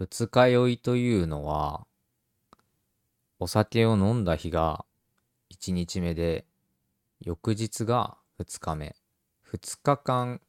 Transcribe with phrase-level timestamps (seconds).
[0.00, 1.86] 二日酔いというのは、
[3.38, 4.86] お酒を飲んだ日が
[5.52, 6.46] 1日目で、
[7.20, 8.96] 翌日が2日目。
[9.52, 10.40] 2日間、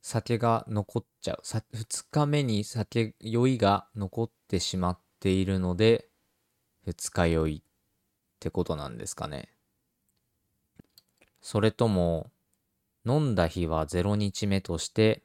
[0.00, 1.40] 酒が残っちゃう。
[1.42, 6.08] さ2日目に酒酔いが残ってしまっているので、
[6.86, 7.62] 二日酔いっ
[8.40, 9.52] てことなんですかね。
[11.42, 12.30] それとも、
[13.04, 15.22] 飲んだ日は0日目として、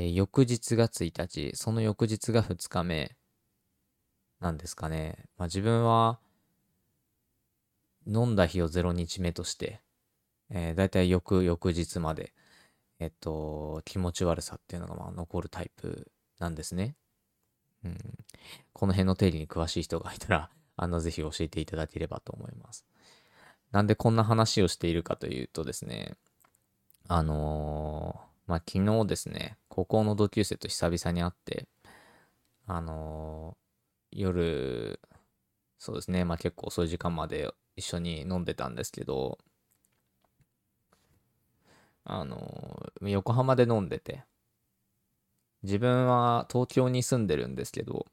[0.00, 3.16] えー、翌日が1日、その翌日が2日目
[4.40, 5.26] なんですかね。
[5.36, 6.18] まあ自分は、
[8.06, 9.82] 飲んだ日を0日目として、
[10.48, 12.32] えー、だいたい翌々日まで、
[12.98, 16.96] えっと、気持ち悪さっていうのがまあ残るタイプなんですね。
[17.84, 17.98] うん。
[18.72, 22.86] この辺の定理に詳しい人がいたら、 あの、ぜひ教えていただければと思います。
[23.70, 26.16] なんでこんな話をしているかというとですね、
[27.06, 31.66] あのー、まあ、昨日ですね、高校の同級生と久々に会って、
[32.66, 35.00] あのー、夜、
[35.78, 39.38] そうですね、まあ、結構遅い時間まで一緒に飲んでたんですけど、
[42.04, 44.24] あのー、横浜で飲んでて、
[45.62, 48.06] 自分は東京に住んでるんですけど、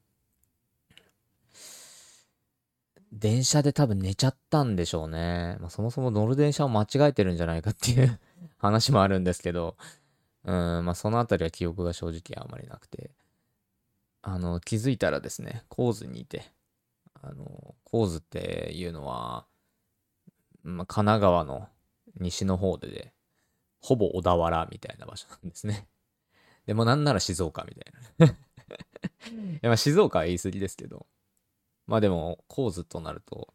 [3.12, 5.58] 電車で多分寝ちゃったんでしょうね。
[5.60, 8.20] まあ、そもそも乗る電車を間違えてるんじゃないかっていう
[8.58, 9.76] 話もあるんですけど、
[10.44, 13.12] うん、まあそのあたりは記憶が正直あまりなくて、
[14.22, 16.44] あの、気づいたらですね、神津にいて、
[17.22, 19.46] あの、神津っていうのは、
[20.64, 21.68] まあ、神奈川の
[22.20, 23.14] 西の方でで、
[23.80, 25.88] ほぼ小田原みたいな場所なんですね。
[26.66, 28.26] でもなんなら静岡みたいな。
[29.54, 31.08] いやまあ静岡は言い過ぎですけど、
[31.86, 33.54] まあでも、神津となると、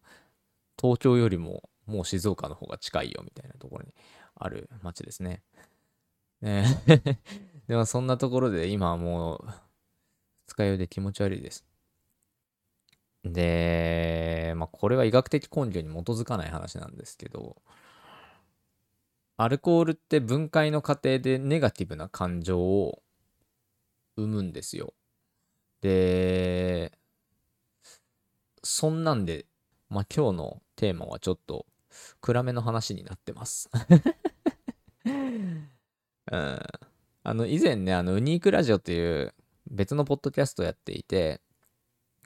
[0.81, 3.95] 東京よりももう静岡の方が近いよみたいなところに
[4.35, 5.43] ある街ですね。
[6.43, 6.65] ね
[7.69, 9.47] でもそんなところで今はもう、
[10.47, 11.65] 使い酔いで気持ち悪いです。
[13.25, 17.63] で、まあこれは医学的根拠に基づかない話なんですけど、
[19.37, 23.03] アルコールって分解の過程でネガティブな感情を
[24.17, 24.95] 生むんですよ。
[25.81, 26.93] で、
[28.65, 29.47] そんなんで、
[29.89, 31.67] まあ、今日のテーマはちょっと
[32.21, 33.69] 暗めの話になってます
[36.31, 36.61] うん。
[37.25, 39.35] あの、以前ね、あの、ウニークラジオっていう
[39.71, 41.41] 別のポッドキャストをやっていて、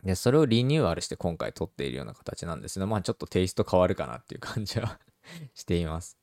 [0.03, 5.01] で、それをリニューアルして今回撮っているような形なんですけど、まあちょっとテイスト変わるかなっていう感じは
[5.55, 6.17] しています。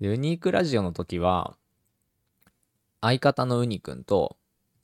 [0.00, 1.56] で、ウニークラジオの時は、
[3.00, 4.36] 相方のウニくんと、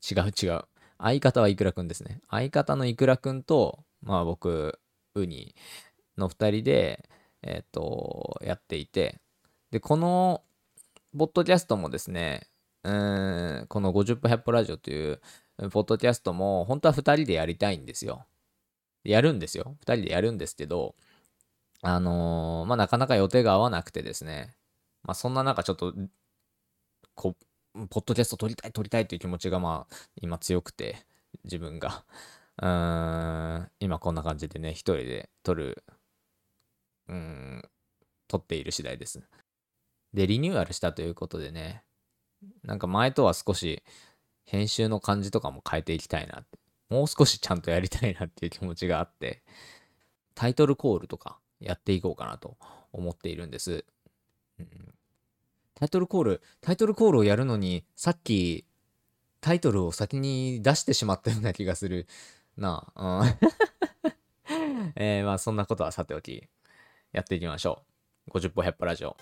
[0.08, 0.64] 違う違う。
[0.98, 2.20] 相方はイクラくんですね。
[2.30, 4.78] 相方のイクラくんと、まあ僕、
[5.14, 5.54] ウニ
[6.16, 7.08] の2人で、
[7.42, 9.20] えっ、ー、と、やっていて、
[9.70, 10.42] で、この、
[11.16, 12.46] ポッドキャストもですね、
[12.82, 15.20] この50分100歩ラジオという、
[15.70, 18.26] ポッドキャストも、本当は2人でやりたいんですよ。
[19.02, 19.76] やるんですよ。
[19.86, 20.94] 2人でやるんですけど、
[21.82, 24.54] あのー、まあ、なかなか予定が合わなくてですね、
[25.04, 25.94] まあ、そんな中ちょっと、
[27.14, 27.34] こ、
[27.90, 31.06] ポッドキャスト撮りたい撮りたいという気持ちがまあ、今強くて、
[31.44, 32.04] 自分が。
[32.58, 35.84] うーん、今こんな感じでね、一人で撮る、
[37.08, 37.62] うん、
[38.28, 39.22] 撮っている次第です。
[40.14, 41.82] で、リニューアルしたということでね、
[42.62, 43.82] なんか前とは少し
[44.44, 46.58] 編集の感じとかも変えていきたいなって、
[46.88, 49.42] もう少しちゃんとやりたいなっていう気持ちがあって、
[50.34, 52.56] タイトルコールとかやっていこうかなと
[52.92, 53.84] 思っているんです。
[54.58, 54.94] うん、
[55.74, 58.64] タイトルコール、タイトルコールをやるのに、さっき
[59.40, 62.06] タイトルを先に出してしまったような気がする
[62.56, 63.22] なあ。
[63.22, 64.12] うん、
[64.96, 66.48] えー、まあそんなことはさておき、
[67.12, 67.82] やっていきましょ
[68.28, 68.38] う。
[68.38, 69.16] 50歩100歩ラジオ。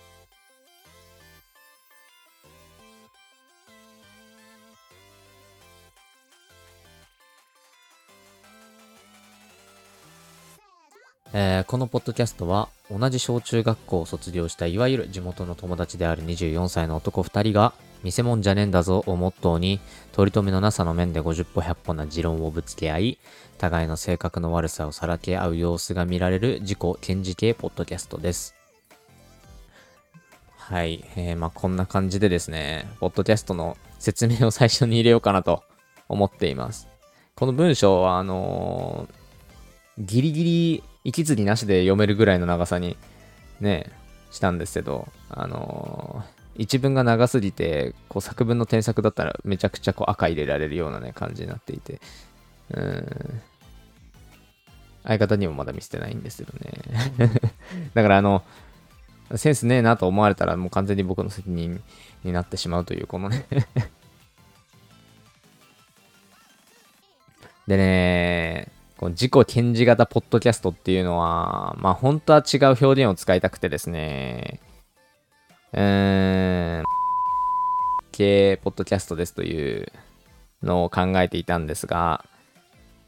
[11.36, 19.81] えー、このポッドキャストは同じ小中学校を卒業したいわゆる地元の友達である24歳の男2人が見せ物じゃねえんだぞをモットーに
[20.12, 23.19] 取り留めのなさの面で50歩100歩な持論をぶつけ合い
[23.58, 28.54] 互いの性格の悪さをさらけ合う様子が見られる自己検事系ポッドキャストです。
[30.56, 35.64] はい、えー、まあこんな感じでですねポッドキャストの説明を最初に入れようかなと
[36.08, 36.87] 思っています。
[37.34, 42.96] この文章はあのー、ギリギリ息継ぎなしで読めるぐらいの長さに
[43.60, 43.90] ね、
[44.30, 52.00] したんですけど、あのー、一文が長すぎて、こう作文の添削だったらめちゃくちゃこう赤入れられるようなね、感じになっていて、
[52.70, 53.40] うん。
[55.04, 56.72] 相方にもまだ見せてないんですけどね。
[57.94, 58.42] だからあの、
[59.36, 61.82] センスねえなと思われたらもう完全に僕の責任
[62.24, 63.46] になってしまうという、このね
[67.66, 68.68] でね、
[69.04, 74.60] この自己顕示型ポッドキャストっていうのは、まあ本当は違う表現を使いたくてですね、
[75.74, 76.84] うーん、
[78.12, 79.92] 系ポッドキャストですという
[80.62, 82.24] のを考えていたんですが、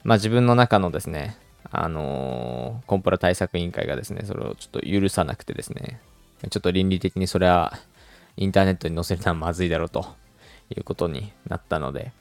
[0.05, 1.39] まあ自分の中のですね、
[1.71, 5.99] あのーコンプラ対策委員会がですね、それをちょっと許さなくてですね、
[6.51, 7.73] ちょっと倫理的にそれは
[8.37, 10.15] インターネットに載せるのはまずいだろうと
[10.77, 12.13] いうことになったので、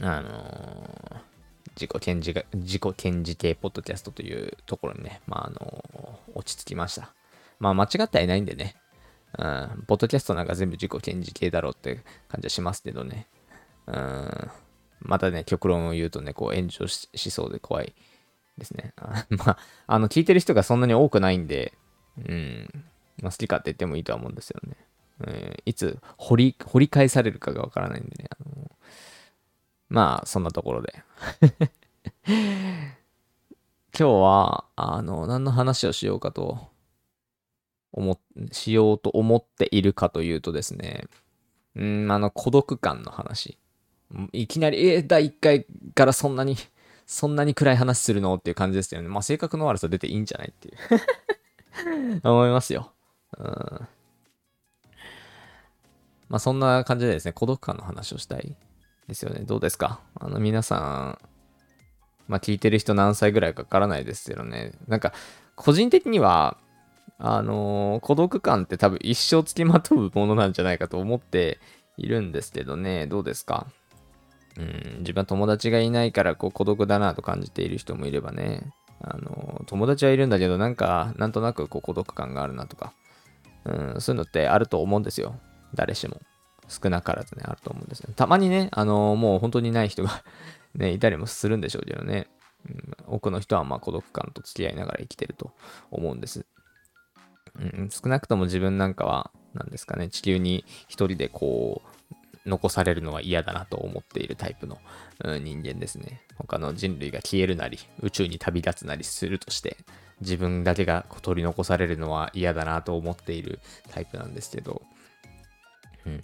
[0.00, 1.33] あのー
[1.76, 7.12] 自己顕示が、自己顕示系ポッドキャストというところにね、まあ、あの落ち着きました。
[7.58, 8.76] まあ、間違ってはいないんでね、
[9.38, 11.96] うん、ポッドキャストなんか全部自己顕示系だろうって
[12.28, 13.26] 感じはしますけどね、
[13.86, 14.50] うん、
[15.00, 17.94] またね、極論を言うとね、こう炎上しそうで怖い
[18.58, 18.92] ですね。
[19.30, 21.72] まあ、あの、聞いてる人がそんなに多くないんで、
[22.16, 22.68] うん、
[23.20, 24.76] まあ、好きかって言ってもいいとは思うんですよね。
[25.20, 28.28] うん、いつ掘り、掘り返されるかがわからないんでね。
[28.30, 28.53] あの
[29.88, 31.02] まあ、そんなところで。
[32.26, 36.68] 今日は、あの、何の話をしようかと、
[37.92, 38.20] 思、
[38.50, 41.04] しようと思っているかというとですね、
[41.76, 43.58] うん、あの、孤独感の話。
[44.32, 46.56] いきなり、えー第1回からそんなに、
[47.06, 49.08] そんなに暗い話するのっていう感じですよね。
[49.08, 52.92] まあ、性格の悪さ出ていいんじゃないっていう 思いますよ。
[53.38, 53.46] うん。
[56.28, 58.56] まあ、そんな感じでですね、孤独感の話をしたい
[59.08, 59.40] ですよね。
[59.44, 60.00] どうですか？
[60.14, 61.18] あの、皆さん、
[62.26, 64.72] まあ、聞いてる人何歳ぐらいかわからないですけどね。
[64.88, 65.12] なんか、
[65.56, 66.56] 個人的には、
[67.18, 71.60] あのー孤独感って多分一生つきまとうものなんじゃないかと思って
[71.96, 73.06] いるんですけどね。
[73.06, 73.66] どうですか？
[74.56, 78.72] うん、自分は友達がいないからこう孤独だなと感じている人もいればね。
[79.00, 82.92] あのー友達はいるんだけど、なんか、なんとなくこう孤独感があるなとか。
[83.64, 85.36] うん、そういうのってあると思うんですよ。
[85.74, 86.20] 誰しも。
[86.68, 88.10] 少なからずね、あると思うんですよ。
[88.16, 90.24] たまにね、あのーもう本当にない人が
[90.74, 92.28] ね、いたりもするんでしょうけどね。
[92.66, 92.72] う
[93.12, 95.52] ん、多くの人はまあ孤独感と付き合いながら生きてると
[95.90, 96.46] 思うんです。
[97.58, 102.14] うん、少なくとも自分なんかは、なんですかね、地球に一人でこう、
[102.46, 104.78] 残されるのは嫌だなと思っているタイプの、
[105.24, 106.22] うん人間ですね。
[106.36, 109.76] 他の人類が消えるなり、宇宙に旅立つなりするとして、
[110.20, 114.82] 自分だけが取り残されるのは嫌だなと思っているタイプなんですけど、
[116.06, 116.22] うん。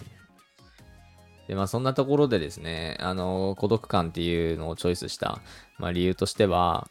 [1.49, 5.41] で、まあそんなところでですね、あの、孤独感っていうのをチョイスした、
[5.79, 6.89] まあ理由としては、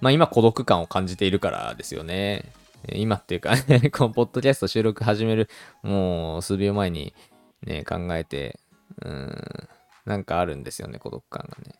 [0.00, 2.52] まあ今孤独感を感じているからですよね。
[2.92, 3.54] 今っていうか
[3.96, 5.48] このポッドキャスト収録始める、
[5.82, 7.14] もう数秒前に
[7.62, 8.58] ね、考えて、
[9.02, 9.68] うん、
[10.04, 11.76] なんかあるんですよね、孤独感がね。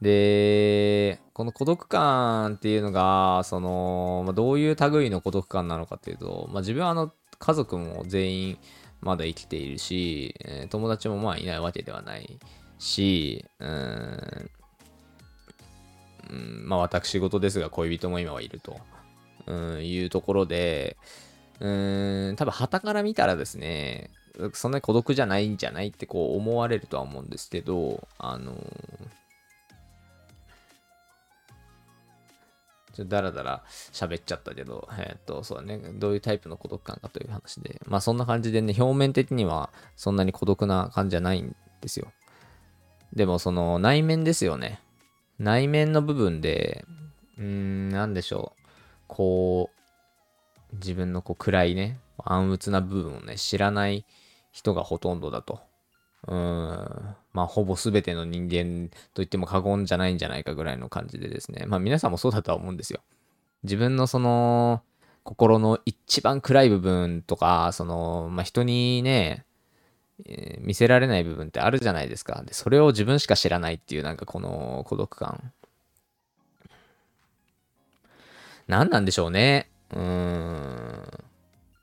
[0.00, 8.58] で、この孤独感っていうのが、その、まあ、どういう類の孤独感なのかっていうと、まあ、自分はあの、家族も全員
[9.04, 12.38] まだ生きているし、え友達もまあいないわけではない
[12.78, 14.50] し、うん、
[16.30, 18.78] うんまあ私事ですが恋人も今はいると、
[19.46, 20.96] うん、いうところで、
[21.60, 21.68] う
[22.32, 24.10] ん、多分旗から見たらですね、
[24.54, 29.23] そんなに孤独じゃないんじゃないってこう思われるとは思うんですけど、あのー
[32.94, 42.12] ちょっとダラダラ喋っちゃったけど、えーっと、そうね、どういうタイプの孤独感かという話で、まあそんな感じでね、表面的にはそんなに孤独な感じじゃないんですよ。
[43.12, 44.80] でもその内面ですよね。
[45.38, 46.84] 内面の部分で、
[47.36, 48.62] うーん、なんでしょう。
[49.08, 49.70] こ
[50.72, 54.04] う、自分のこう暗いね、暗鬱な部分をね、知らない
[54.52, 55.60] 人がほとんどだと。
[56.26, 56.38] うん。
[57.32, 61.64] まあ、ほぼ全ての人間と言っても過言じゃないんじゃないかぐらいの感じでですね。
[61.66, 63.00] まあ、皆さんもそうだとは思うんですよ。
[63.62, 64.82] 自分のその、
[65.24, 69.44] 心の一番暗い部分とか、その、まあ、人にね、
[70.26, 72.42] えー見せられない部分ってあるじゃないですか。
[72.46, 75.52] で、それを自分しか知らないっていう、なんかこの孤独感。
[78.68, 79.68] 何なんでしょうね。
[79.92, 81.24] うーん。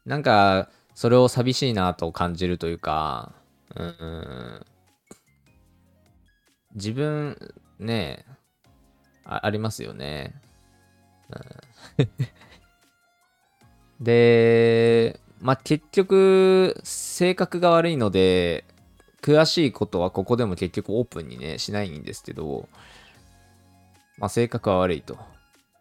[0.06, 3.34] なんか、それを寂しいなと感じるというか、
[6.74, 7.38] 自分、
[7.80, 8.26] ね
[9.26, 10.34] あ、ありますよね。
[11.98, 12.10] うん、
[14.00, 18.66] で、まあ、結局、性格が悪いので、
[19.22, 22.68] 詳しいことはここでも結局オープンにね、しないんですけど、
[24.18, 25.18] まあ、性格は悪いと。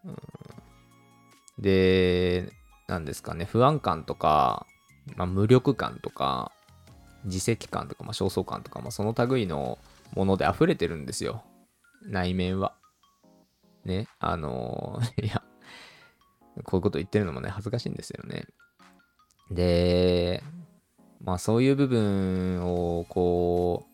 [0.05, 0.17] うん
[1.61, 2.51] で、
[2.89, 4.67] なんですかね、不安感とか、
[5.17, 6.53] まあ、無力感とか、
[7.25, 9.79] 自責感とか、まあ、焦燥感とか、まあ、その類の
[10.15, 11.43] もので溢れてるんですよ。
[12.03, 12.75] 内面は。
[13.85, 15.43] ね、あのー いや、
[16.65, 18.47] こういうこと言ってるのもね、恥ずかしいんですよね。
[19.50, 20.43] で、
[21.23, 23.87] まあそういう部分を、こ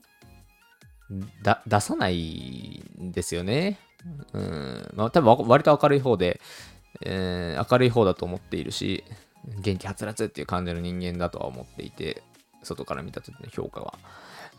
[1.43, 3.79] だ出さないんですよね。
[4.33, 4.91] うん。
[4.95, 6.41] まあ多分割と明るい方で、
[7.03, 9.05] えー、明るい方だと思っているし、
[9.61, 12.23] 元気はつらつっていう感じの人間だとは思っていて、
[12.67, 13.95] 外から見た時の評価は、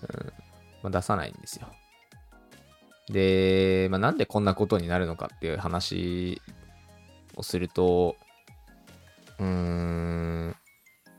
[0.01, 0.33] うん
[0.83, 1.67] まあ、出さないんですよ。
[3.09, 6.41] で、まあ、なんでこんなことになるのかっていう話
[7.35, 8.17] をすると、
[9.39, 10.55] うーん、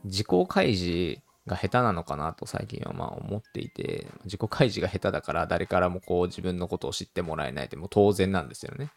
[0.05, 8.91] 自己開示が下手なのかなと最近はまあ思っていて、自己開示が下手だから誰からもこう自分のことを知ってもらえないってもう当然なんですよね。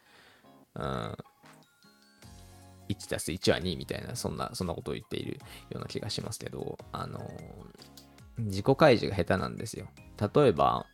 [0.75, 1.17] うん。
[2.91, 7.19] 1たす1は2みたいな、そんな、そんなことを言っているような気がしますけど、あの、
[8.38, 9.88] 自己開示が下手なんですよ。
[10.33, 10.86] 例えば、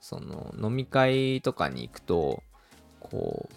[0.00, 2.42] その飲み会とかに行くと、
[3.00, 3.54] こう、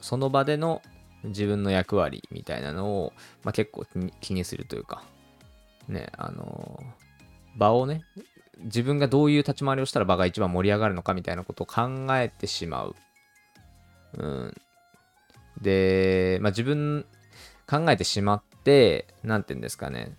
[0.00, 0.82] その場での
[1.24, 3.12] 自分の役割みたいなのを、
[3.44, 3.86] まあ、結構
[4.20, 5.02] 気にするというか、
[5.88, 6.82] ね、あの
[7.56, 8.02] 場をね、
[8.64, 12.96] 自分がどういう立ち回りをしたら場が一番盛り上がるのかみたいなことを考えてしまう。
[14.18, 14.54] うん。
[15.60, 17.06] で、まあ、自分、
[17.72, 20.14] 考えてしまって、なんて言うんですかね。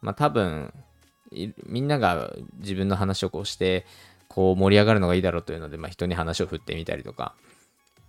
[0.00, 0.72] まあ、多分、
[1.66, 3.84] みんなが自分の話をこうして、
[4.28, 7.34] こう盛り上がるのがいいだろうというので、まあ、人に話を振ってみたりとか。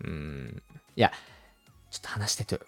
[0.04, 0.64] うん。
[0.96, 1.12] いや、
[1.92, 2.60] ちょっと話してて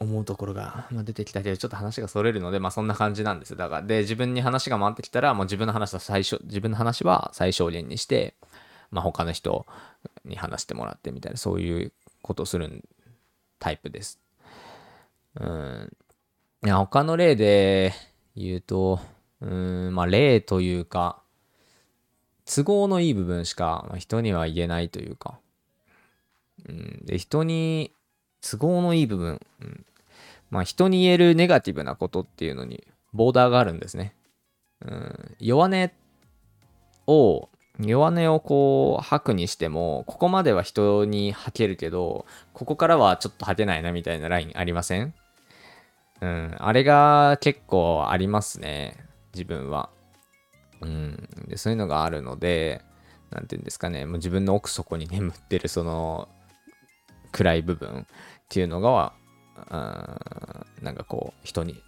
[0.00, 8.34] 思うところが出てきたけど、ちょっと話がそれるので、まあそんな感じなんですだから、で、自分に話が回ってきたら、もう自分の話は最初、自分の話は最小限にして、
[8.90, 9.66] まあ他の人
[10.24, 12.84] に話してもらってみたいな、そういうことをする
[13.58, 14.20] タイプです。
[15.36, 15.96] うん。
[16.64, 17.92] いや、他の例で
[18.34, 19.00] 言うと、
[19.40, 21.22] うん、まあ例というか、
[22.44, 25.38] 都合のいい部分しか人には言えないというか、
[26.68, 27.92] うん、で、人に
[28.40, 29.86] 都合のいい部分、うん、
[30.50, 34.14] まあ人に言えるネガティブなことっていうのにボーダーがあるんですね。
[34.80, 35.90] うん、弱音
[37.06, 45.14] を、弱音をこう吐くにしても、ここまでは人に吐けるけど、ここからはちょっと吐けないなみたいなラインありません？
[46.20, 48.96] うん、あれが結構ありますね、
[49.32, 49.90] 自分は。
[50.80, 52.82] うん、でそういうのがあるので、
[53.30, 56.28] なんていうんですかね、もう自分の奥底に眠ってるその
[57.30, 58.06] 暗い部分っ
[58.48, 59.12] ていうのが、
[59.70, 61.80] うん、なんかこう、人に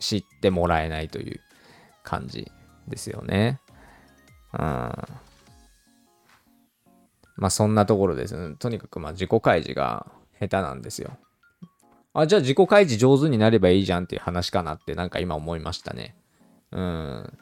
[0.00, 1.40] 知ってもらえないという
[2.02, 2.50] 感じ
[2.88, 3.60] ですよね。
[4.58, 4.64] うん。
[7.36, 8.56] まあそんなところです。
[8.56, 10.06] とにかくまあ自己開示が
[10.40, 11.16] 下手なんですよ。
[12.12, 16.16] あ、じゃあ自己開示上手になればいいじゃんっていう話かなってなんか今思いましたね。
[16.70, 17.38] うん。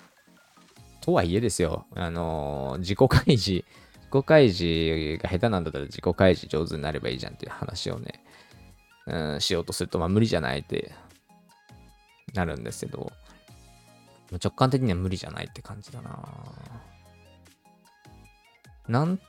[1.02, 1.86] とはいえですよ。
[1.94, 3.64] あのー、自己開示
[4.12, 8.22] 自己開示が下手なんだったら自己開示上手になればいいじゃんっていう話をね、
[9.06, 10.92] うん、しようとすると、まあ無理じゃないって
[12.34, 13.10] なるんですけど、
[14.32, 16.10] 直感的には無理じゃないって感じだな
[18.88, 19.20] なん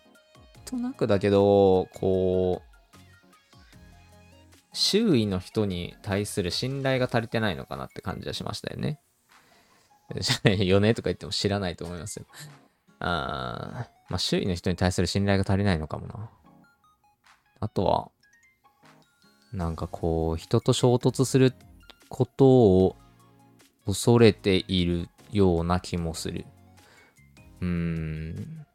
[0.66, 2.74] となくだけど、こう、
[4.74, 9.00] 周囲の人に対する信頼が足りてないのかなって感じはしましたよね。
[10.66, 12.26] よねとか言っても知らないと思いますよ。
[13.00, 16.30] あまあ、周囲の人に対する信頼が足りないのかもな。
[17.60, 18.12] あとは、
[19.52, 21.54] なんかこう、人と衝突する
[22.10, 22.96] ことを
[23.86, 26.46] 恐れているような気もする。
[27.62, 28.66] うーん。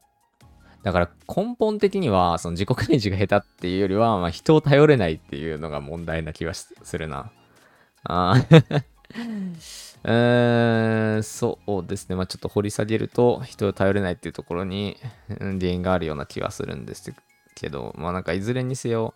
[0.89, 7.31] だから根本的には、その自己開示が下手っていうよりは、まあ、人を頼れないっていうのが問題な気がするな。
[8.05, 8.47] ああ
[10.05, 12.17] えー、 そうですね。
[12.17, 14.97] まあちょっと掘り下げると、人を頼れないっていうところに
[15.29, 17.13] 原因があるような気はするんです
[17.55, 19.13] けど、まあなんかいずれにせよ、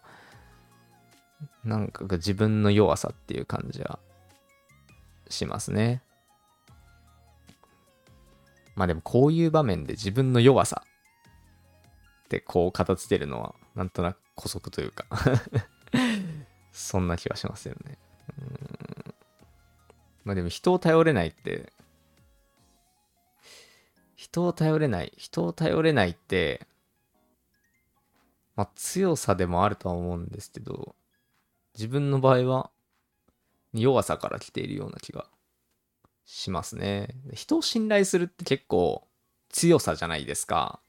[1.65, 3.99] なんか自分の弱さっていう感じは
[5.31, 6.03] しますね。
[8.75, 10.83] まあでもこういう場面で自分の弱さ
[12.37, 15.07] ってこう片付けるのはなんとなく古速というか
[16.73, 17.99] そんな気はしますよね。
[18.39, 19.15] うん
[20.25, 21.73] まあでも人を頼れないって、
[24.15, 26.67] 人を頼れない、人を頼れないって、
[28.55, 30.95] まあ強さでもあるとは思うんですけど、
[31.75, 32.71] 自分の場合は
[33.73, 35.27] 弱さから来ているような気が
[36.25, 37.09] しますね。
[37.33, 39.09] 人を信頼するって結構
[39.49, 40.81] 強さじゃないですか。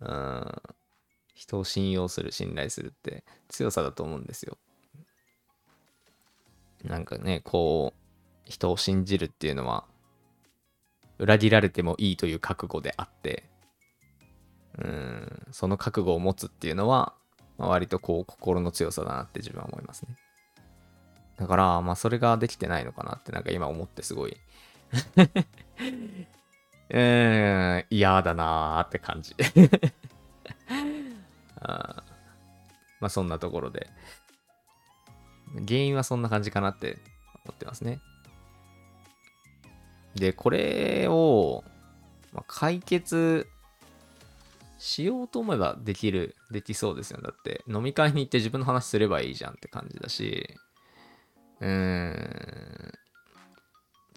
[0.00, 0.62] うん。
[1.34, 4.58] 人を信用する、信頼するって強さだと思うんですよ。
[6.84, 9.84] なんかね、こう、人を信じるっていうのは、
[11.18, 13.44] 裏切られてもいいという覚悟であって、
[14.78, 17.14] うん、その覚悟を持つっていうのは、
[17.58, 20.16] まあ、割とこう心の強さだなって自分は思いますね。
[21.36, 24.36] だから、まあそれができてないのかなってなんか今思ってすごい
[26.90, 29.34] うーん、嫌だなーって感じ。
[31.62, 32.02] あ
[33.00, 33.88] まあそんなところで。
[35.66, 36.98] 原因はそんな感じかなって
[37.44, 38.00] 思ってますね。
[40.14, 41.64] で、これを、
[42.32, 43.48] まあ、解決
[44.78, 47.20] しようと思えばできる、できそうですよ。
[47.20, 50.56] だって、飲み会に行って自分の話すればいいじゃんって感じだし、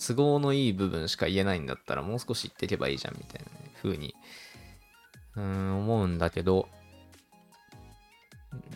[0.05, 4.13] 都合のいい部分しか言えないんだったらもう少し言っていけばいいじゃんみたいな、ね、風に、
[5.36, 6.67] うん、思うんだけど、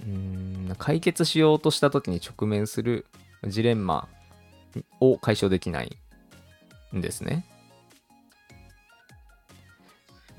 [0.06, 3.06] うん、解決しようとした時に直面する
[3.46, 4.08] ジレンマ
[5.00, 5.98] を解消できない
[6.96, 7.46] んですね。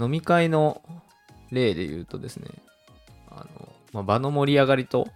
[0.00, 0.80] 飲み会の
[1.50, 2.49] 例で言うとですね、
[3.30, 5.09] あの、まあ、場の盛り上がりと、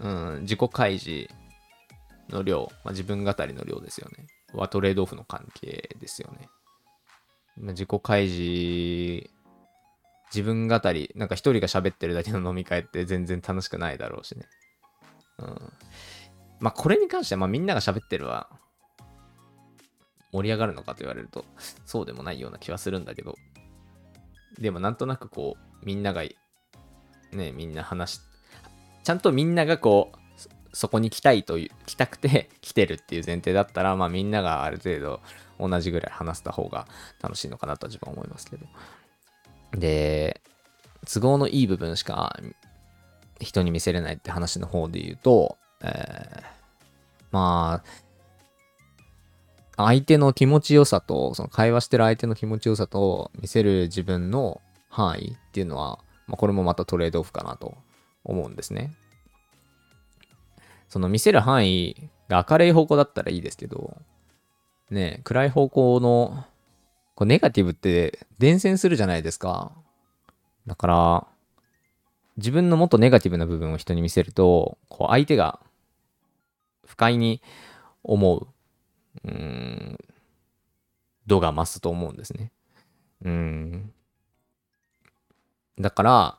[0.00, 1.28] うん、自己開示
[2.28, 4.26] の量、まあ、自分語りの量ですよね。
[4.58, 6.48] はトレードオフの関係ですよね。
[7.56, 9.30] 自己開示、
[10.32, 14.46] 自分語り、なんか一人が喋ってるだけの飲み会って全然楽しくないだろうしね。
[15.38, 15.72] うん。
[16.60, 18.48] まあこれに関してはまあみんなが喋ってるは
[20.32, 21.44] 盛り上がるのかと言われると
[21.86, 23.36] そうでもないような気はするんだけど
[24.58, 26.22] でもなんとなくこうみんなが
[27.32, 28.20] ねみんな話
[29.02, 30.18] ちゃんとみんながこう
[30.74, 35.20] そこに来たいという来たくて 来てるっていう前提だったらまあみんながある程度
[35.58, 36.86] 同じぐらい話した方が
[37.22, 38.66] 楽しいのかなと自分は思いますけど
[39.72, 40.40] で
[41.10, 42.38] 都合のいい部分しか
[43.40, 46.42] 人に見せれないって話の方で言うと、えー、
[47.30, 48.04] まあ
[49.76, 57.76] 相手の気持ちよさと、その会話してる相手の気持ちよさと見せる自分の範囲っていうのは、まあ、これもまたトレードオフかなと
[58.22, 58.94] 思うんですね。
[60.94, 63.96] その見せる範囲が明るい方向だったらいいですけど、
[64.92, 66.44] ね、暗い方向の、
[67.16, 69.72] こうネガティブって伝染するじゃないですか。
[70.68, 71.26] だから、
[72.36, 75.58] 自分のもっとネガティブな部分を人に見せると、こう相手が
[76.86, 77.42] 不快に
[78.04, 78.46] 思う
[79.24, 79.98] うん、
[81.26, 82.52] 度が増すと思うんですね。
[83.24, 83.92] うん。
[85.76, 86.38] だから、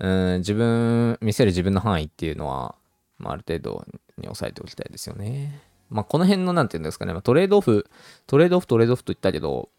[0.00, 2.74] うん、自分、見せる自分の範囲っていうのは、
[3.18, 3.84] まあ、ある程度
[4.18, 5.60] に抑えておきたいですよね。
[5.88, 7.86] まあ、この辺の、なんていうんですかね、まあ、トレードオフ、
[8.26, 9.70] トレードオフ、トレードオフと言ったけど、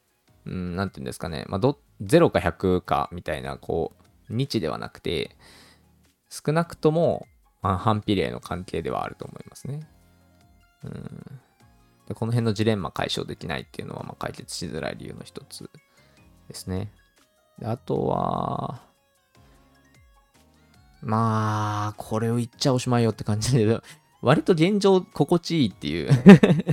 [0.45, 3.93] うん、なんていうんですかね、まあ、ど、0か100かみたいな、こ
[4.30, 5.36] う、日ではなくて、
[6.30, 7.28] 少なくとも、
[7.62, 9.88] まあ、反比例の関係ではあると思いますね。
[10.84, 11.39] うん。
[12.08, 15.69] でこの辺のジレンマ解消できないっていうのは、まあ、解決しづらい理由の一つ
[16.47, 16.91] ですね。
[17.60, 18.82] であとは、
[21.01, 23.81] まあ、これを言っちゃおしまいよって感じで、
[24.21, 26.10] 割と現状心地いいっていう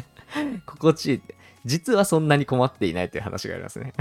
[0.66, 1.34] 心地いいって。
[1.64, 3.94] 実はそんなに困っていないという話がありますね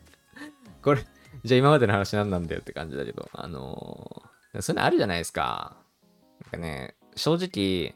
[0.80, 1.04] これ、
[1.44, 5.76] じゃあ今までの話何なんだよって感じだけど、あのー、そういうのあるじゃないですか。
[6.44, 7.94] なんかね、正直、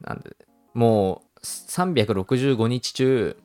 [0.00, 0.36] なんで、
[0.72, 3.36] もう、365日中、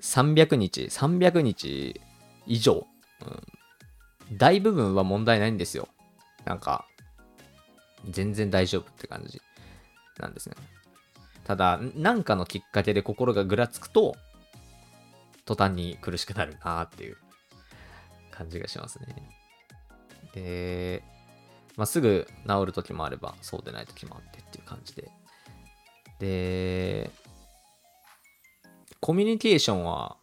[0.00, 2.00] 300日、300日
[2.46, 2.86] 以上、
[3.20, 5.88] うん、大部分は問題ないんですよ。
[6.44, 6.86] なんか、
[8.10, 9.40] 全然大丈夫って感じ
[10.18, 10.56] なんですね。
[11.44, 14.14] ただ、なんかのきっかけで心がぐらつくと、
[15.44, 17.16] 途端に苦しくなるなーっていう
[18.30, 19.16] 感じがしますね。
[20.34, 21.02] で、
[21.76, 25.10] まあ、すぐ治る時もあれば、そうでない時もあってっていう感じで。
[26.18, 27.10] で、
[29.00, 30.16] コミュニケーションは、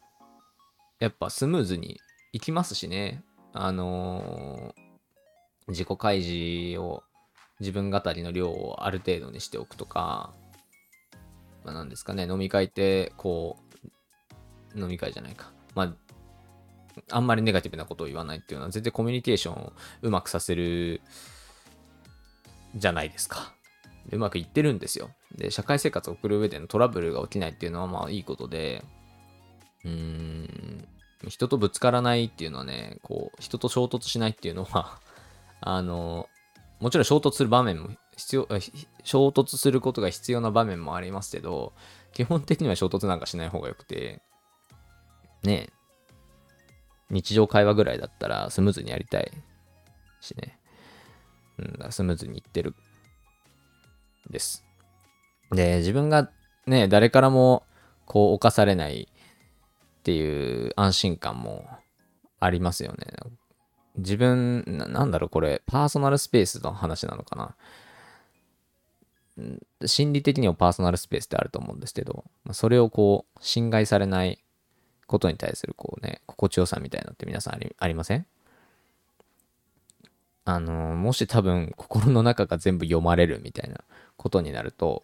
[1.00, 2.00] やっぱスムーズに
[2.32, 3.24] いきますしね。
[3.54, 4.89] あのー、
[5.70, 7.04] 自己開示を
[7.60, 10.34] 自分語りの量をある程度にしておくとか、
[11.64, 13.58] まあ、なんですかね、飲み会って、こ
[14.76, 15.52] う、飲み会じゃないか。
[15.76, 15.94] まあ、
[17.12, 21.02] あんまりネガティブなことを言わないっていうのは、全然コミュニケーションをうまくさせる
[22.76, 23.54] じゃないですか。
[24.12, 25.10] うまくいってるんですよ。
[25.36, 28.84] で、社会生活を送る上でのトラブルが起きないっていうのはまあいいことで、
[29.86, 30.88] うーん、
[31.28, 35.00] 人とぶつからないっていうのはね、こう、人と衝突しないっていうのは
[35.62, 36.28] あの、
[36.80, 38.48] もちろん衝突する場面も必要、
[39.04, 41.74] 衝突することが必要な場面もありますけど、
[42.14, 44.22] 基本的には衝突なんかしない方がよくて、
[45.44, 45.70] ね
[47.10, 49.32] 日常会話ぐらいだったらスムーズにやりたい
[50.22, 50.60] しね。
[51.58, 52.76] うん、スムーズにいってる
[54.30, 54.64] です。
[55.52, 56.30] で、自分が
[56.68, 57.64] ね、誰からも
[58.06, 61.68] こう犯されないっていう安心感も
[62.40, 63.08] ありますよね。
[63.96, 67.56] 自分な、なんだろうこれ、パーソナルスペースの話なのかな。
[69.86, 74.44] 心理的にはパーソナルスペースってあると思うんですけど、それをこう、侵害されない
[75.08, 78.26] ことに対するこうね、心地よさみたいなのって皆さんありありません？
[80.46, 83.82] あの、もし多分心の中が全部読まれるみたいな
[84.18, 85.04] ことになると、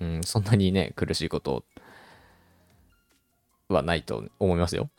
[0.00, 1.64] うん、そんなにね、苦しいこと
[3.68, 4.90] はないと思いますよ。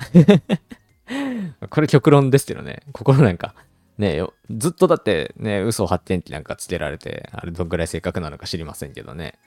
[1.70, 3.56] これ極論ですけどね、心なんか、
[3.98, 9.40] ね、ずっとだってね、嘘発展機なんかつけられて、あれどんぐらい正確なのか知りませんけどね、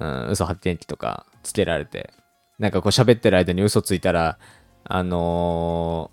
[0.00, 2.12] うん、嘘発展機とかつけられて、
[2.58, 4.38] なんかこう喋ってる間に嘘ついたら、
[4.84, 6.10] あの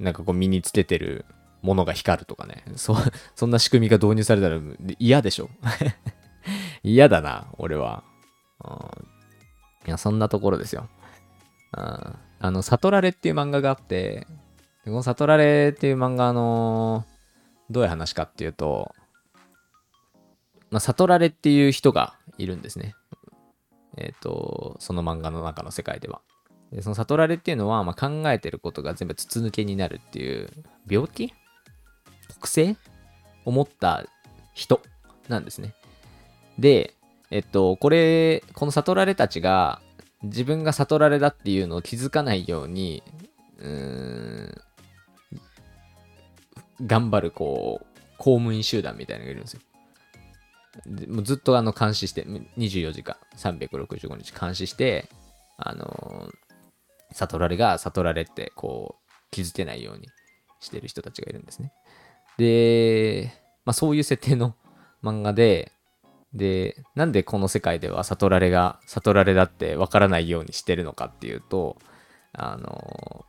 [0.00, 1.24] ー、なんかこう身につけてる
[1.62, 2.64] ものが光るとかね。
[2.76, 2.96] そ、
[3.34, 4.58] そんな仕組みが導入されたら
[4.98, 5.50] 嫌でしょ
[6.82, 8.02] 嫌だな、俺は。
[9.86, 10.88] いや、そんなところですよ。
[11.72, 14.26] ああの、悟られっていう漫画があって、
[14.84, 17.04] でこの悟られっていう漫画の、
[17.70, 18.94] どういう話かっていうと、
[20.70, 22.94] まあ、悟られっていう人がいるんですね。
[23.96, 26.20] えっ、ー、と、その漫画の中の世界では。
[26.72, 30.48] でその悟られっていうのは、まあ、考えてることが全部筒抜けになるっていう
[30.88, 31.34] 病気？
[32.28, 32.76] 特性
[33.44, 34.06] を持った
[34.54, 34.80] 人
[35.28, 35.74] なんですね。
[36.58, 36.94] で、
[37.30, 39.80] えっと、これ、この悟られたちが
[40.22, 43.02] 自分が悟られだっていうのを気づかないように、
[43.58, 44.60] うーん、
[46.86, 49.60] 頑張る、こう、公務員集団みたいなのがいるんですよ。
[51.08, 55.08] もうずっとあの監視して、24時間、365日監視して、
[55.56, 60.08] あのー、悟られが悟られってこう気づけないように
[60.60, 61.72] してる人たちがいるんですね。
[62.38, 63.32] で、
[63.64, 64.54] まあそういう設定の
[65.02, 65.72] 漫画で、
[66.32, 71.78] で、なんでこの世界では悟られが悟られだってわからないようにしてるのかっていうと、
[72.32, 73.26] あの、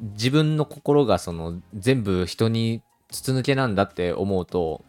[0.00, 4.84] 自分の心がその全部人に筒抜けなんだって思うと、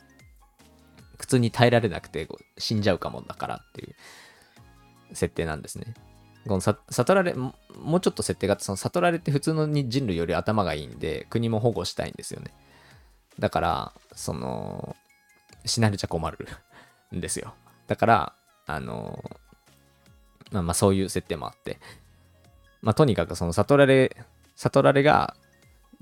[1.17, 3.95] 普通に耐えられなくて死んじゃうかもだからっていう
[5.13, 5.93] 設定なんですね。
[6.47, 7.53] この悟られ、も
[7.97, 12.51] うちょっと設定があって、その悟られって普通の人類より頭がいいんで、国も保護したいんですよね。
[13.39, 14.95] だから、その、
[15.65, 16.47] 死なれちゃ困る
[17.15, 17.55] んですよ。
[17.87, 18.33] だから、
[18.67, 19.23] あの、
[20.51, 21.79] まあまあそういう設定もあって、
[22.81, 24.15] まあとにかくその悟られ、
[24.55, 25.35] 悟られが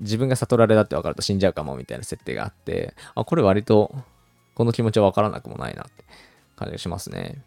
[0.00, 3.94] 自分が悟られだって分かると死んじゃうかもみたいな設定があって、あ、これ割と
[4.54, 6.04] この気持ちは分からなくもないなって
[6.56, 7.42] 感じがしますね。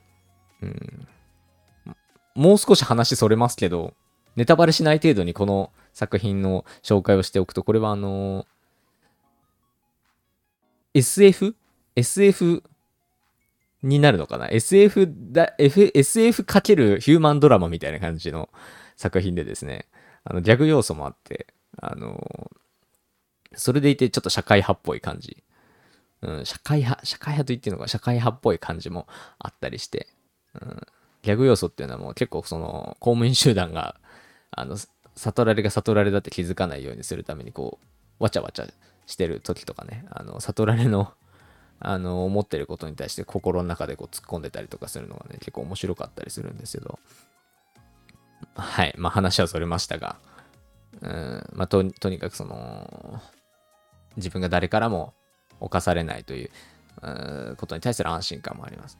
[0.61, 1.07] うん。
[2.35, 3.93] もう少し話それますけど、
[4.35, 8.45] ネタバレしない程度にこの作品の紹介をしておくと、これはあの
[10.93, 11.55] SF?SF
[11.97, 12.63] SF
[13.81, 18.49] になるのかな ?SF だ、F、SF かけるヒューマンドラマみたいな感じの
[18.95, 19.87] 作品でですね、
[20.29, 21.47] あの、ギャグ要素もあって、
[21.79, 22.51] あの
[23.55, 25.43] それでいてちょっと社会派っぽい感じ。
[26.21, 29.07] うん、社会派、社会派と言っていいのか、社会派っぽい感じも
[29.39, 30.07] あったりして、
[30.59, 30.81] うん、
[31.21, 33.95] ギャグ要素っていうのはもう結構その公務員集団が、
[34.51, 34.77] あの、
[35.15, 37.79] 悟られが悟られだって気づかないようにするためにこ
[38.19, 38.67] う、わちゃわちゃ
[39.05, 41.13] してる時とかね、あの、悟られの、
[41.79, 46.99] あの、思ってることに対して心の中でこう突っ込んでたりとかするのがね、結構面白かったりするんですけど、
[48.55, 50.17] はい、まあ話はそれましたが、
[51.01, 53.21] うん、まあととにかくその、
[54.15, 55.13] 自分が誰からも
[55.59, 58.97] 犯されないということに対する安心感もあります。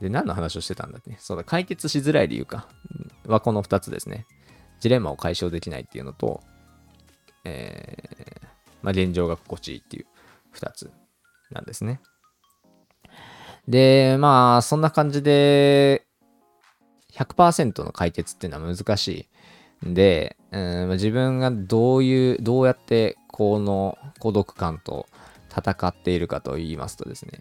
[0.00, 1.16] で、何の話をしてたんだってね。
[1.20, 2.66] そうだ、解決しづらい理由か。
[3.26, 4.26] はこの2つですね。
[4.80, 6.40] ジレンマを解消できないっていうのと、
[7.44, 8.46] えー、
[8.82, 10.06] まあ、現状が心地いいっていう
[10.56, 10.90] 2つ
[11.52, 12.00] なんですね。
[13.68, 16.04] で、まあ、そんな感じで、
[17.12, 19.28] 100%の解決っていうのは難し
[19.82, 25.06] いんで、うん、自分がどういう、どうやってこの孤独感と
[25.50, 27.40] 戦っているかと言いますとですね、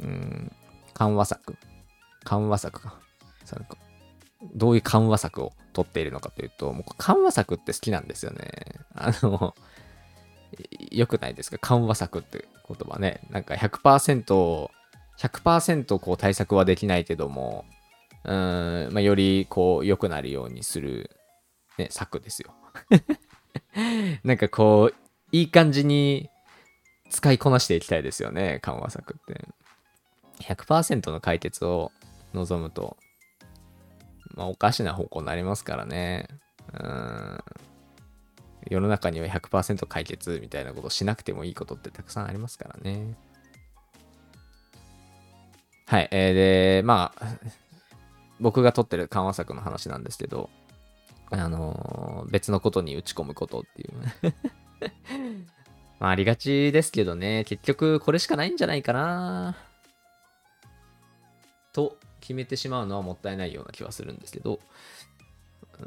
[0.00, 0.52] うん、
[0.94, 1.56] 緩和策。
[2.24, 2.98] 緩和策か。
[4.54, 8.48] どういう緩和策を取っているのかというと、もう緩和策って好きなんですよね。
[8.94, 9.54] あの、
[10.90, 11.58] よくないですか？
[11.58, 13.20] 緩和策って言葉ね。
[13.30, 14.68] なんか100%、
[15.18, 17.64] 100%こう対策はできないけども、
[18.24, 21.10] うん、まあ、よりこう良くなるようにする、
[21.78, 22.54] ね、策ですよ。
[24.24, 24.94] なんかこう、
[25.32, 26.30] いい感じに
[27.10, 29.48] 使いこなしていきたいですよね、緩和策って。
[30.40, 31.92] 100%の解決を
[32.34, 32.96] 望むと、
[34.34, 36.28] まあ、おかしな方向になりますからね。
[36.72, 37.38] うん。
[38.68, 43.16] 世の中には100%解決みたいなことしなくてもいいことってたくさんありますからね。
[45.86, 46.08] はい。
[46.10, 47.26] えー、で、まあ、
[48.42, 50.50] 僕が取ってる緩和策の話なんですけど、
[51.30, 53.92] あのー、別のことに打ち込むことっていう。
[55.98, 59.56] まあ、ありがちですけどね、結局これしかないんじゃないかな。
[61.72, 64.58] と決めてしまうのはもったいないような気はするんですけど、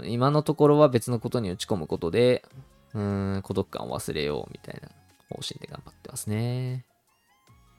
[0.04, 2.44] 今のところは別のことに打ち込むことで、
[2.94, 4.90] うん、孤独感を忘れようみたいな
[5.30, 6.86] 方針で頑張ってますね。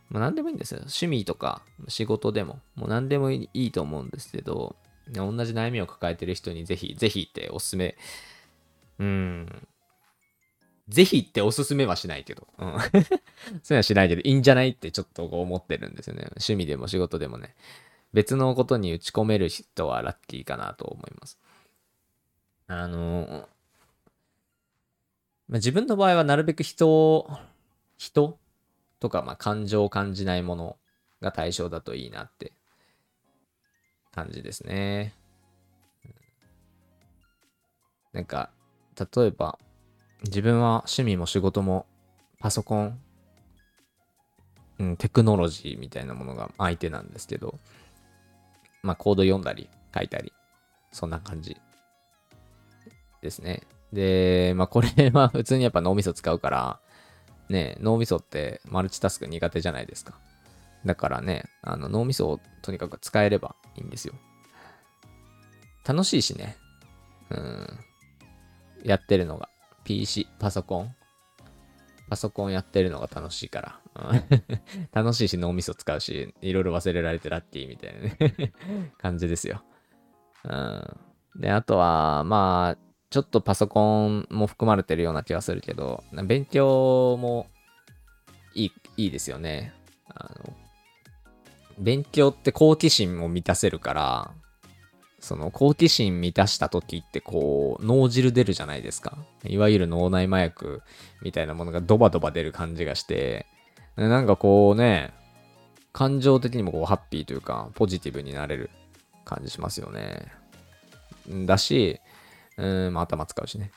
[0.09, 0.79] まあ何でもいいんですよ。
[0.81, 4.77] 趣味とか仕事でも、もう何でもいいと思うんですけど、
[5.13, 7.97] 同じ悩みを抱えてる人にぜひ、ぜひっておすすめ。
[8.99, 9.69] うん。
[10.89, 12.47] ぜひっておすすめはしないけど。
[12.59, 12.79] うん。
[12.81, 13.11] そういう
[13.71, 16.23] のはしないけど、いいんじゃないってちょっと思ってるんですよね。
[16.31, 17.55] 趣味でも仕事でもね。
[18.13, 21.39] 別のことに打ち込める人はラッキーかなと思います。
[22.69, 23.49] あの
[25.49, 27.31] まあ、自分の場合はなるべく人を
[27.97, 28.39] 人
[29.07, 30.77] とか、まあ、感情を感じないもの
[31.21, 32.53] が対象だといいなって
[34.13, 35.15] 感じですね。
[38.13, 38.51] なんか、
[38.99, 39.61] 例えば、
[40.25, 41.87] 自分は趣味も仕事も
[42.41, 42.99] パソコン、
[44.81, 47.61] うん、テクノロジーみたいなものが相手なんですけど、
[48.83, 50.33] まあ、コード読んだり書いたり、
[50.91, 51.57] そんな感じ
[53.23, 53.63] ですね。
[53.93, 56.81] で、まあ、これは普通にやっぱ脳みそ使うから、
[57.49, 60.15] ね、脳みそってマルチタスク苦手じゃないですか。
[60.85, 64.15] だからね、あの脳みそをとにかく使えればいいんですよ。
[65.87, 66.57] 楽しいしね。
[67.31, 67.67] うん。
[68.85, 69.49] やってるのが。
[69.85, 70.95] PC、パソコン。
[72.09, 73.81] パソコンやってるのが楽しいから。
[74.93, 78.53] 楽しいし脳みそ使うし、いろいろ忘れられてラッキーみたいなね
[78.99, 79.65] 感じですよ。
[80.45, 81.41] うん。
[81.41, 87.47] で、あとは、まあ、ちょっとパソコンも含まれてるような気がするけど、勉強も
[88.55, 89.73] いい、いいですよね。
[90.09, 90.53] あの、
[91.79, 94.31] 勉強って好奇心も満たせるから、
[95.21, 99.17] その好奇心満たした時ってこう脳汁出るじゃないですか。
[99.45, 100.83] いわゆる脳内麻薬
[101.23, 103.47] みたいなものがドバドバ出る感じがして、
[103.97, 105.13] なんかこうね、
[105.93, 108.71] 感情的にもこうハッピーというかポジティブになれる
[109.25, 110.33] 感じしますよね。
[111.47, 112.01] だし、
[112.57, 113.71] うん、まあ、頭使うしね。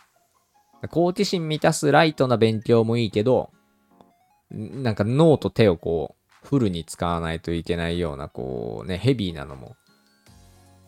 [0.89, 3.51] 好奇心満たすライトな勉強もいいけど、
[4.49, 9.75] なんか脳と手をこう、フルに使わないといけないような、こうね、ヘビーなのも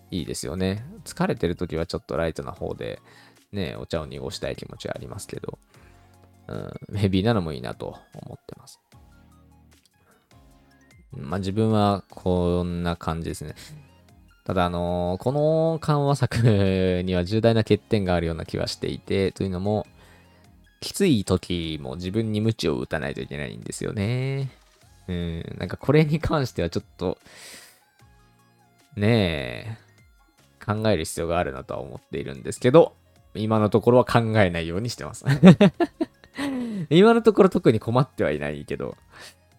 [0.10, 0.86] いいですよね。
[1.04, 3.01] 疲れてる時はちょっとライトな方で、
[3.51, 5.60] ね、お茶を濁したい気持ちはありますけど、
[6.47, 8.80] うん、ヘビーなのもいいなと思ってます。
[11.12, 13.56] まあ自分はこんな感じですね。
[14.43, 16.36] ただ、あのー、この緩和策
[17.06, 19.86] には重大な欠点があるような気はしていて、というのも、
[20.80, 24.49] きつい時も自分に鞭を打たないといけないんですよね。
[25.08, 27.19] うん、なんかこれに関してはちょっと、
[28.95, 32.93] ねえ、考える必要があるなとは思っているんですけど、
[33.36, 35.25] 今のところは考えないようにしてます。
[36.89, 38.97] 今のところ特に困ってはいないけど、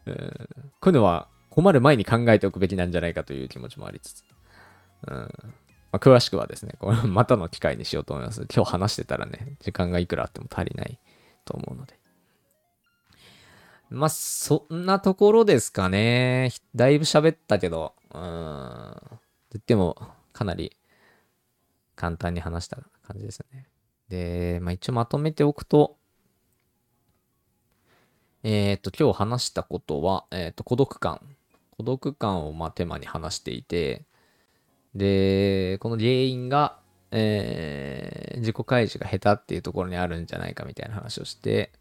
[0.06, 0.16] うん、
[0.80, 4.24] こういうのは困る前に考えておくべきなんじゃないかという気持ちもありつつ。
[5.06, 5.54] うん
[5.92, 8.46] まあ、詳しくはですね、これ またの機会にしようと思います。
[8.52, 10.98] 今日話してたらね、時間がいくらあっても足りない
[11.44, 11.98] と思うので。
[13.90, 16.50] まあ、そんなところですかね。
[16.74, 18.96] だいぶ喋ったけど、うん。
[19.52, 19.96] 言っても、
[20.32, 20.74] かなり
[21.94, 23.66] 簡単に話した感じですね。
[24.08, 25.98] で、まあ一応まとめておくと、
[28.42, 31.20] えっ、ー、と、今日話したことは、えっ、ー、と、孤独感。
[31.76, 34.06] 孤独感をまあテーマに話していて、
[34.94, 36.78] で、この原因が、
[37.10, 41.72] えー、自己開示が下手っていうところにあるんじゃないかみたいな話をして、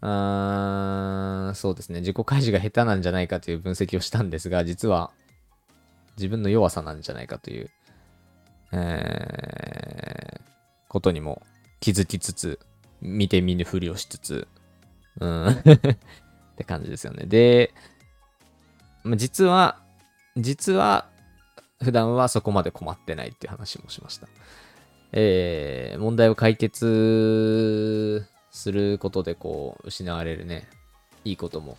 [0.00, 5.12] あーそうですね、自己開示が下手なんじゃないかという分析をしたんですが、実は
[6.16, 7.70] 自分の弱さなんじゃないかという、
[8.72, 10.40] えー、
[10.88, 11.42] ことにも
[11.80, 12.58] 気づきつつ、
[13.00, 14.48] 見て見ぬふりをしつつ、
[15.20, 15.54] うん っ
[16.56, 17.26] て感じですよね。
[17.26, 17.72] で、
[19.16, 19.80] 実は、
[20.36, 21.08] 実は
[21.82, 24.28] 普段はそこまで困ってないっていう話もしました。
[25.12, 30.68] えー、問題を解決することでこう、失われるね、
[31.24, 31.76] いいことも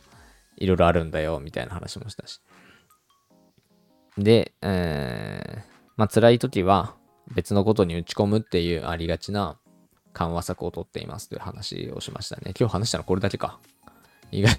[0.58, 2.42] いろいろあるんだよ、みたいな話もしたし。
[4.18, 5.64] で、えー、
[5.98, 6.96] まあ辛い時は
[7.34, 9.58] 別のことに打ち込むっていうありがちな
[10.14, 12.54] 緩和策をとっていますという話をしましたね。
[12.58, 13.60] 今日話したのこれだけか。
[14.32, 14.58] 意外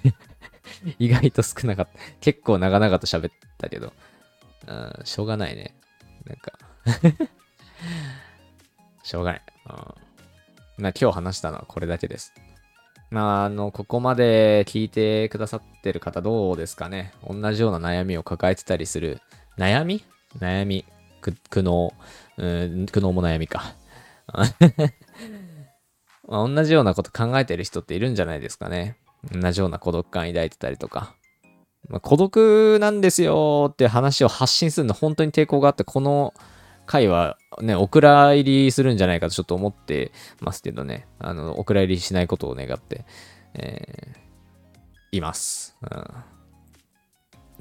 [0.99, 1.99] 意外と少なかった。
[2.19, 3.93] 結構長々と喋ったけど。
[5.03, 5.75] しょうがないね。
[6.25, 6.53] なんか
[9.03, 9.41] しょうがない。
[9.69, 9.73] う
[10.81, 10.83] ん。
[10.83, 12.33] ま今日話したのはこれだけです。
[13.11, 19.21] まあ、あの、ここまで聞いてくださってる方どうですかね同じような悩みを抱えてたりする。
[19.57, 20.03] 悩み？
[20.39, 20.85] 悩み
[21.21, 21.93] 苦悩。
[22.37, 23.75] 苦悩も悩みか。
[26.27, 28.97] まあ、同じようなこと考えてる人っているんじゃないですかね。
[29.31, 31.15] 同じような孤独感抱いてたりとか。
[31.89, 36.33] まあ、孤独なんですよって話を発信するの本当に抵抗があって、この
[36.85, 43.05] 回はね、お蔵入りするんじゃないかとちょっと思ってますけどね、あの、お蔵入りしないことを願って、
[43.53, 45.77] えー、います。
[45.81, 45.85] う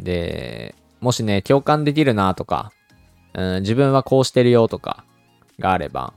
[0.01, 0.05] ん。
[0.05, 2.73] で、もしね、共感できるなとか、
[3.35, 5.05] うん、自分はこうしてるよとか
[5.59, 6.15] があれば、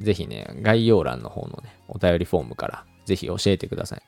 [0.00, 4.02] ぜひね、概要欄の方のね、お便りフォームからぜひ教えてください。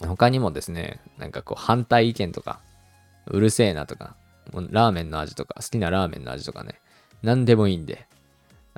[0.00, 2.60] 他にもですね、なんかこう反対意見とか、
[3.26, 4.16] うるせえなとか、
[4.70, 6.80] ラーメンの味とか、好きなラーメンの味とかね、
[7.22, 8.06] 何でもいいんで、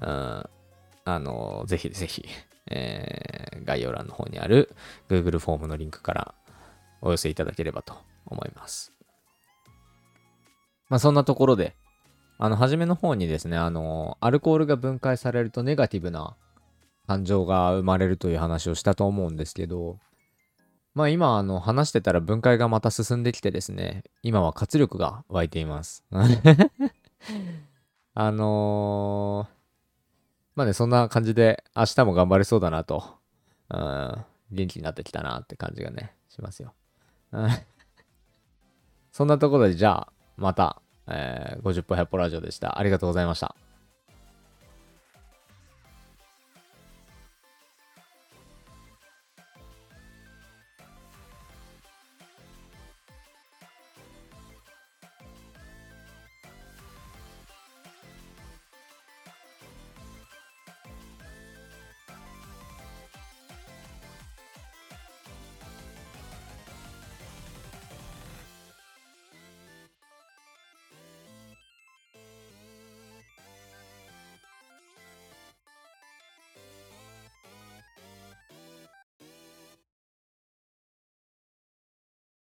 [0.01, 2.25] うん、あの、ぜひぜひ、
[2.71, 4.71] えー、概要欄の方にある
[5.09, 6.35] Google フォームのリンクから
[7.01, 7.95] お寄せいただければと
[8.27, 8.93] 思います。
[10.89, 11.75] まあそんなところで、
[12.39, 16.37] あの、初めの方にですね、あの、アルコールが分解されるとネガティブな
[17.07, 19.99] 感情が生まれるという話をしたと思うんですけど、
[20.99, 26.03] まあ今、あの、話してたら分解がまた進んできてですね、今は活力が湧いています。
[28.15, 29.53] あのー、
[30.57, 33.17] まあね、そんな感じで明日も頑張れそうだなと、
[33.71, 36.75] うん、元気になってきたなって感じがね、しますよ。
[39.13, 42.77] そんなところで、じゃあ、また、えー、50歩100歩ラジオでした。
[42.77, 43.55] ありがとうございました。